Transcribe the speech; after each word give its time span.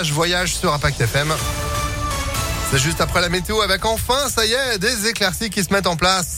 Je 0.00 0.12
voyage 0.12 0.54
sur 0.54 0.72
Impact 0.72 1.00
FM. 1.00 1.34
C'est 2.70 2.78
juste 2.78 3.00
après 3.00 3.20
la 3.20 3.28
météo 3.28 3.60
avec 3.62 3.84
enfin, 3.84 4.28
ça 4.28 4.46
y 4.46 4.52
est, 4.52 4.78
des 4.78 5.08
éclaircies 5.08 5.50
qui 5.50 5.64
se 5.64 5.72
mettent 5.72 5.88
en 5.88 5.96
place. 5.96 6.37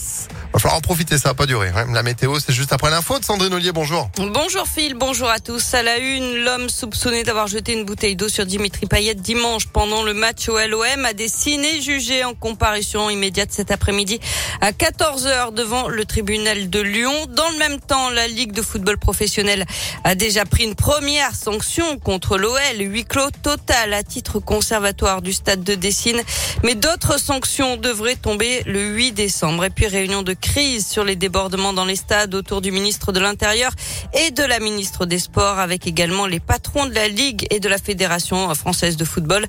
Va 0.53 0.59
falloir 0.59 0.77
en 0.77 0.81
profiter, 0.81 1.17
ça 1.17 1.29
va 1.29 1.33
pas 1.33 1.45
durer. 1.45 1.69
hein. 1.69 1.85
La 1.93 2.03
météo, 2.03 2.37
c'est 2.39 2.51
juste 2.51 2.73
après 2.73 2.89
l'info 2.91 3.17
de 3.17 3.23
Sandrine 3.23 3.53
Ollier. 3.53 3.71
Bonjour. 3.71 4.09
Bonjour 4.17 4.67
Phil, 4.67 4.95
bonjour 4.95 5.29
à 5.29 5.39
tous. 5.39 5.73
À 5.73 5.81
la 5.81 5.97
une, 5.97 6.43
l'homme 6.43 6.67
soupçonné 6.67 7.23
d'avoir 7.23 7.47
jeté 7.47 7.71
une 7.71 7.85
bouteille 7.85 8.17
d'eau 8.17 8.27
sur 8.27 8.45
Dimitri 8.45 8.85
Payet 8.85 9.15
dimanche 9.15 9.67
pendant 9.67 10.03
le 10.03 10.13
match 10.13 10.49
au 10.49 10.59
LOM 10.59 11.05
a 11.05 11.13
des 11.13 11.29
ciné 11.29 11.81
jugé 11.81 12.25
en 12.25 12.33
comparution 12.33 13.09
immédiate 13.09 13.47
cet 13.51 13.71
après-midi 13.71 14.19
à 14.59 14.71
14h 14.73 15.53
devant 15.53 15.87
le 15.87 16.03
tribunal 16.03 16.69
de 16.69 16.81
Lyon. 16.81 17.13
Dans 17.29 17.49
le 17.51 17.57
même 17.57 17.79
temps, 17.79 18.09
la 18.09 18.27
Ligue 18.27 18.51
de 18.51 18.61
football 18.61 18.97
professionnel 18.97 19.65
a 20.03 20.15
déjà 20.15 20.43
pris 20.43 20.65
une 20.65 20.75
première 20.75 21.33
sanction 21.33 21.97
contre 21.97 22.37
l'OL, 22.37 22.57
huis 22.79 23.05
clos 23.05 23.31
total 23.41 23.93
à 23.93 24.03
titre 24.03 24.39
conservatoire 24.39 25.21
du 25.21 25.31
stade 25.31 25.63
de 25.63 25.75
Dessine. 25.75 26.21
Mais 26.63 26.75
d'autres 26.75 27.17
sanctions 27.17 27.77
devraient 27.77 28.17
tomber 28.17 28.63
le 28.65 28.81
8 28.81 29.13
décembre. 29.13 29.63
Et 29.63 29.69
puis 29.69 29.87
réunion 29.87 30.23
de 30.23 30.33
crise 30.41 30.85
sur 30.85 31.05
les 31.05 31.15
débordements 31.15 31.71
dans 31.71 31.85
les 31.85 31.95
stades 31.95 32.35
autour 32.35 32.59
du 32.59 32.71
ministre 32.71 33.13
de 33.13 33.19
l'Intérieur 33.19 33.71
et 34.13 34.31
de 34.31 34.43
la 34.43 34.59
ministre 34.59 35.05
des 35.05 35.19
Sports 35.19 35.59
avec 35.59 35.87
également 35.87 36.25
les 36.25 36.39
patrons 36.39 36.87
de 36.87 36.93
la 36.93 37.07
Ligue 37.07 37.47
et 37.51 37.59
de 37.59 37.69
la 37.69 37.77
Fédération 37.77 38.53
française 38.55 38.97
de 38.97 39.05
football 39.05 39.45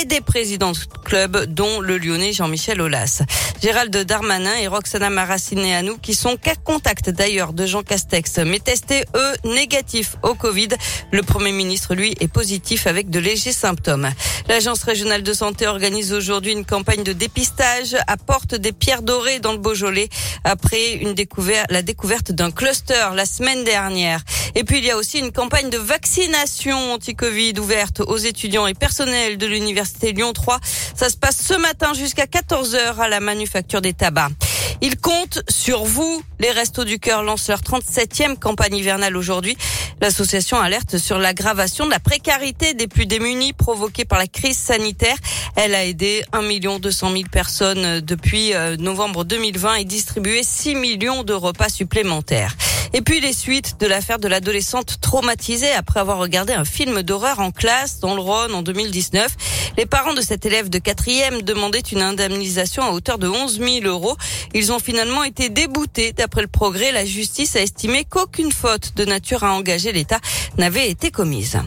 et 0.00 0.04
des 0.06 0.20
présidents 0.20 0.72
de 0.72 0.78
clubs 1.04 1.44
dont 1.46 1.80
le 1.80 1.98
lyonnais 1.98 2.32
Jean-Michel 2.32 2.80
Aulas. 2.80 3.22
Gérald 3.62 3.94
Darmanin 3.96 4.56
et 4.56 4.68
Roxana 4.68 5.10
Maracineanu 5.10 5.98
qui 6.00 6.14
sont 6.14 6.36
cas 6.36 6.54
contact 6.54 7.10
d'ailleurs 7.10 7.52
de 7.52 7.66
Jean 7.66 7.82
Castex 7.82 8.38
mais 8.38 8.60
testés 8.60 9.04
eux 9.14 9.32
négatifs 9.44 10.16
au 10.22 10.34
Covid. 10.34 10.68
Le 11.10 11.22
Premier 11.22 11.52
ministre 11.52 11.94
lui 11.94 12.14
est 12.20 12.28
positif 12.28 12.86
avec 12.86 13.10
de 13.10 13.18
légers 13.18 13.52
symptômes. 13.52 14.08
L'Agence 14.48 14.84
régionale 14.84 15.22
de 15.22 15.32
santé 15.32 15.66
organise 15.66 16.12
aujourd'hui 16.12 16.52
une 16.52 16.64
campagne 16.64 17.02
de 17.02 17.12
dépistage 17.12 17.96
à 18.06 18.16
Porte 18.16 18.54
des 18.54 18.72
Pierres 18.72 19.02
Dorées 19.02 19.40
dans 19.40 19.52
le 19.52 19.58
Beaujolais 19.58 20.08
après 20.44 20.92
une 20.94 21.14
découverte, 21.14 21.70
la 21.70 21.82
découverte 21.82 22.32
d'un 22.32 22.50
cluster 22.50 23.08
la 23.14 23.26
semaine 23.26 23.64
dernière. 23.64 24.20
Et 24.54 24.64
puis 24.64 24.78
il 24.78 24.84
y 24.84 24.90
a 24.90 24.96
aussi 24.96 25.18
une 25.18 25.32
campagne 25.32 25.70
de 25.70 25.78
vaccination 25.78 26.92
anti-Covid 26.92 27.54
ouverte 27.58 28.00
aux 28.00 28.16
étudiants 28.16 28.66
et 28.66 28.74
personnels 28.74 29.38
de 29.38 29.46
l'université 29.46 30.12
Lyon 30.12 30.32
3. 30.32 30.60
Ça 30.94 31.08
se 31.08 31.16
passe 31.16 31.38
ce 31.42 31.54
matin 31.54 31.92
jusqu'à 31.94 32.24
14h 32.26 32.98
à 32.98 33.08
la 33.08 33.20
manufacture 33.20 33.80
des 33.80 33.92
tabacs. 33.92 34.32
Ils 34.82 34.98
comptent 34.98 35.42
sur 35.48 35.84
vous. 35.84 36.22
Les 36.38 36.50
Restos 36.50 36.84
du 36.84 36.98
Cœur 36.98 37.22
lancent 37.22 37.48
leur 37.48 37.60
37e 37.60 38.38
campagne 38.38 38.76
hivernale 38.76 39.16
aujourd'hui. 39.16 39.56
L'association 40.00 40.58
alerte 40.60 40.98
sur 40.98 41.18
l'aggravation 41.18 41.86
de 41.86 41.90
la 41.90 42.00
précarité 42.00 42.74
des 42.74 42.86
plus 42.86 43.06
démunis 43.06 43.54
provoquée 43.54 44.04
par 44.04 44.18
la 44.18 44.26
crise 44.26 44.58
sanitaire. 44.58 45.16
Elle 45.56 45.74
a 45.74 45.84
aidé 45.84 46.22
1 46.32 46.78
200 46.78 47.12
000 47.12 47.22
personnes 47.32 48.00
depuis 48.00 48.54
euh, 48.54 48.76
novembre 48.76 49.24
2020 49.24 49.76
et 49.76 49.84
distribué 49.84 50.42
6 50.42 50.74
millions 50.74 51.22
de 51.24 51.32
repas 51.32 51.70
supplémentaires. 51.70 52.54
Et 52.96 53.02
puis 53.02 53.20
les 53.20 53.34
suites 53.34 53.78
de 53.78 53.86
l'affaire 53.86 54.18
de 54.18 54.26
l'adolescente 54.26 55.02
traumatisée 55.02 55.70
après 55.70 56.00
avoir 56.00 56.16
regardé 56.16 56.54
un 56.54 56.64
film 56.64 57.02
d'horreur 57.02 57.40
en 57.40 57.50
classe 57.50 58.00
dans 58.00 58.14
le 58.14 58.22
Rhône 58.22 58.54
en 58.54 58.62
2019. 58.62 59.36
Les 59.76 59.84
parents 59.84 60.14
de 60.14 60.22
cet 60.22 60.46
élève 60.46 60.70
de 60.70 60.78
quatrième 60.78 61.42
demandaient 61.42 61.80
une 61.80 62.00
indemnisation 62.00 62.82
à 62.84 62.92
hauteur 62.92 63.18
de 63.18 63.28
11 63.28 63.60
000 63.60 63.84
euros. 63.84 64.16
Ils 64.54 64.72
ont 64.72 64.78
finalement 64.78 65.24
été 65.24 65.50
déboutés. 65.50 66.14
D'après 66.14 66.40
le 66.40 66.48
progrès, 66.48 66.90
la 66.90 67.04
justice 67.04 67.54
a 67.56 67.60
estimé 67.60 68.06
qu'aucune 68.06 68.50
faute 68.50 68.94
de 68.96 69.04
nature 69.04 69.44
à 69.44 69.52
engager 69.52 69.92
l'État 69.92 70.20
n'avait 70.56 70.88
été 70.88 71.10
commise. 71.10 71.58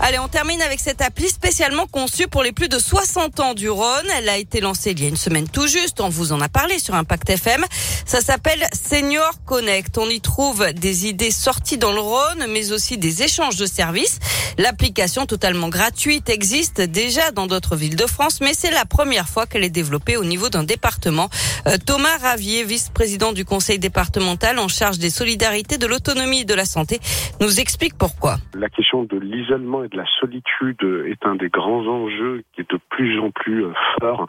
Allez, 0.00 0.18
on 0.18 0.28
termine 0.28 0.60
avec 0.60 0.80
cette 0.80 1.00
appli 1.00 1.28
spécialement 1.28 1.86
conçue 1.86 2.26
pour 2.26 2.42
les 2.42 2.52
plus 2.52 2.68
de 2.68 2.78
60 2.78 3.40
ans 3.40 3.54
du 3.54 3.70
Rhône. 3.70 4.06
Elle 4.18 4.28
a 4.28 4.36
été 4.36 4.60
lancée 4.60 4.90
il 4.90 5.00
y 5.00 5.06
a 5.06 5.08
une 5.08 5.16
semaine 5.16 5.48
tout 5.48 5.66
juste. 5.66 6.00
On 6.00 6.08
vous 6.10 6.32
en 6.32 6.40
a 6.40 6.48
parlé 6.48 6.78
sur 6.78 6.94
Impact 6.94 7.30
FM. 7.30 7.64
Ça 8.04 8.20
s'appelle 8.20 8.62
Senior 8.72 9.30
Connect. 9.46 9.96
On 9.96 10.08
y 10.10 10.20
trouve 10.20 10.72
des 10.72 11.06
idées 11.06 11.30
sorties 11.30 11.78
dans 11.78 11.92
le 11.92 12.00
Rhône, 12.00 12.46
mais 12.50 12.72
aussi 12.72 12.98
des 12.98 13.22
échanges 13.22 13.56
de 13.56 13.66
services. 13.66 14.18
L'application 14.58 15.26
totalement 15.26 15.68
gratuite 15.68 16.28
existe 16.28 16.80
déjà 16.80 17.30
dans 17.30 17.46
d'autres 17.46 17.76
villes 17.76 17.96
de 17.96 18.06
France, 18.06 18.40
mais 18.40 18.52
c'est 18.52 18.70
la 18.70 18.84
première 18.84 19.28
fois 19.28 19.46
qu'elle 19.46 19.64
est 19.64 19.70
développée 19.70 20.16
au 20.16 20.24
niveau 20.24 20.48
d'un 20.48 20.64
département. 20.64 21.30
Euh, 21.66 21.76
Thomas 21.84 22.18
Ravier, 22.20 22.64
vice-président 22.64 23.32
du 23.32 23.44
conseil 23.44 23.78
départemental 23.78 24.58
en 24.58 24.68
charge 24.68 24.98
des 24.98 25.10
solidarités, 25.10 25.78
de 25.78 25.86
l'autonomie 25.86 26.40
et 26.40 26.44
de 26.44 26.54
la 26.54 26.66
santé, 26.66 27.00
nous 27.40 27.60
explique 27.60 27.94
pourquoi. 27.96 28.38
La 28.54 28.68
question 28.68 29.04
de 29.04 29.18
l'isolement 29.18 29.83
de 29.88 29.96
la 29.96 30.06
solitude 30.20 30.82
est 31.06 31.24
un 31.26 31.34
des 31.34 31.48
grands 31.48 31.86
enjeux 31.86 32.42
qui 32.52 32.62
est 32.62 32.70
de 32.70 32.78
plus 32.90 33.18
en 33.20 33.30
plus 33.30 33.64
euh, 33.64 33.72
fort. 34.00 34.26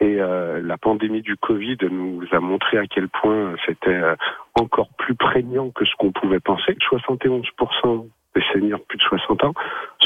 Et 0.00 0.20
euh, 0.20 0.60
la 0.62 0.78
pandémie 0.78 1.20
du 1.20 1.36
Covid 1.36 1.76
nous 1.90 2.24
a 2.32 2.40
montré 2.40 2.78
à 2.78 2.86
quel 2.86 3.08
point 3.08 3.54
c'était 3.66 3.90
euh, 3.90 4.16
encore 4.54 4.88
plus 4.96 5.14
prégnant 5.14 5.70
que 5.70 5.84
ce 5.84 5.94
qu'on 5.98 6.12
pouvait 6.12 6.40
penser. 6.40 6.76
71% 6.90 8.06
des 8.34 8.42
seniors 8.52 8.80
plus 8.88 8.98
de 8.98 9.02
60 9.02 9.44
ans 9.44 9.54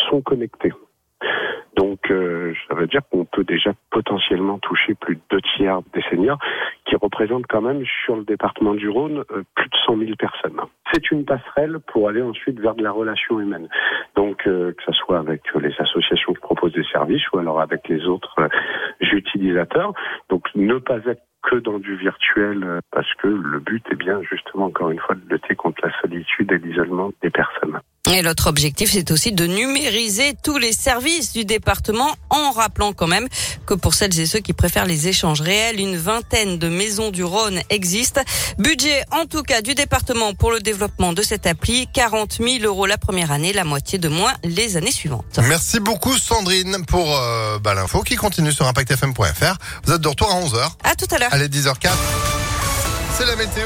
sont 0.09 0.21
connectés. 0.21 0.73
Donc, 1.77 2.11
euh, 2.11 2.55
ça 2.69 2.75
veut 2.75 2.87
dire 2.87 3.01
qu'on 3.11 3.25
peut 3.25 3.45
déjà 3.45 3.73
potentiellement 3.91 4.59
toucher 4.59 4.95
plus 4.95 5.17
de 5.17 5.21
deux 5.31 5.41
tiers 5.57 5.81
des 5.93 6.03
seniors, 6.11 6.39
qui 6.87 6.97
représentent 6.97 7.47
quand 7.49 7.63
même 7.63 7.85
sur 8.05 8.17
le 8.17 8.25
département 8.25 8.75
du 8.75 8.89
Rhône 8.89 9.25
plus 9.55 9.69
de 9.69 9.77
100 9.87 9.99
000 9.99 10.11
personnes. 10.17 10.61
C'est 10.93 11.11
une 11.11 11.25
passerelle 11.25 11.79
pour 11.87 12.09
aller 12.09 12.23
ensuite 12.23 12.61
vers 12.61 12.75
de 12.75 12.83
la 12.83 12.93
relation 12.93 13.41
humaine. 13.41 13.69
Donc, 14.17 14.47
euh, 14.47 14.73
que 14.73 14.83
ce 14.85 14.93
soit 14.93 15.19
avec 15.19 15.43
les 15.55 15.75
associations 15.79 16.33
qui 16.35 16.41
proposent 16.41 16.73
des 16.73 16.85
services 16.85 17.29
ou 17.33 17.39
alors 17.39 17.61
avec 17.61 17.89
les 17.89 18.07
autres 18.07 18.35
euh, 18.39 18.49
utilisateurs. 19.01 19.93
Donc, 20.29 20.47
ne 20.55 20.79
pas 20.79 20.99
être 21.07 21.23
que 21.43 21.57
dans 21.57 21.79
du 21.79 21.97
virtuel, 21.97 22.65
euh, 22.65 22.81
parce 22.91 23.13
que 23.15 23.29
le 23.29 23.61
but 23.61 23.85
est 23.91 23.97
bien 23.97 24.23
justement 24.23 24.67
encore 24.67 24.91
une 24.91 24.99
fois 24.99 25.15
de 25.15 25.29
lutter 25.29 25.55
contre 25.55 25.87
la 25.87 25.93
solitude 26.01 26.51
et 26.53 26.59
l'isolement 26.59 27.13
des 27.23 27.31
personnes. 27.31 27.81
Et 28.13 28.21
l'autre 28.21 28.49
objectif, 28.49 28.93
c'est 28.93 29.11
aussi 29.11 29.33
de 29.33 29.47
numériser 29.47 30.35
tous 30.43 30.59
les 30.59 30.73
services 30.73 31.33
du 31.33 31.47
département 31.47 32.15
en 32.29 32.53
rappelant 32.53 32.93
quand 32.93 33.07
même 33.07 33.29
que 33.65 33.73
pour 33.73 33.95
celles 33.95 34.19
et 34.21 34.27
ceux 34.27 34.41
qui 34.41 34.53
préfèrent 34.53 34.85
les 34.85 35.09
échanges 35.09 35.41
réels, 35.41 35.81
une 35.81 35.97
vingtaine 35.97 36.59
de 36.59 36.69
maisons 36.69 37.11
du 37.11 37.25
Rhône 37.25 37.61
existent. 37.71 38.21
Budget, 38.59 39.05
en 39.11 39.25
tout 39.25 39.43
cas, 39.43 39.63
du 39.63 39.75
département 39.75 40.35
pour 40.35 40.53
le 40.53 40.61
développement 40.61 41.15
de 41.15 41.23
cette 41.23 41.47
appli, 41.47 41.89
40 41.95 42.41
000 42.41 42.65
euros 42.65 42.85
la 42.85 42.99
première 42.99 43.33
année, 43.33 43.55
la 43.55 43.65
moitié 43.65 43.99
de 43.99 44.09
moins 44.09 44.35
les 44.45 44.77
années 44.77 44.93
suivantes. 44.93 45.41
Merci 45.49 45.81
beaucoup 45.81 46.19
Sandrine 46.19 46.85
pour 46.87 47.17
euh, 47.17 47.59
bah, 47.59 47.73
l'info 47.73 48.03
qui 48.03 48.17
continue 48.17 48.53
sur 48.53 48.67
impactfm.fr. 48.67 49.57
Vous 49.85 49.93
êtes 49.95 50.01
de 50.03 50.09
retour 50.09 50.31
à 50.31 50.41
11h. 50.41 50.73
À 50.85 50.95
tout 50.95 51.07
à 51.11 51.19
l'heure. 51.19 51.31
Allez, 51.33 51.49
10h04. 51.49 51.89
C'est 53.17 53.25
la 53.25 53.37
météo. 53.37 53.65